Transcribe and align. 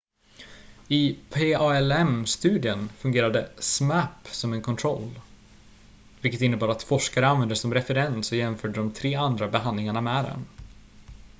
i 0.87 1.15
palm-studien 1.29 2.89
fungerade 2.97 3.49
zmapp 3.57 4.27
som 4.27 4.53
en 4.53 4.61
kontroll 4.61 5.19
vilket 6.21 6.41
innebar 6.41 6.69
att 6.69 6.83
forskare 6.83 7.27
använde 7.27 7.53
det 7.55 7.59
som 7.59 7.73
referens 7.73 8.31
och 8.31 8.37
jämförde 8.37 8.73
de 8.79 8.91
tre 8.91 9.15
andra 9.15 9.47
behandlingarna 9.47 10.01
med 10.01 10.25
den 10.25 10.45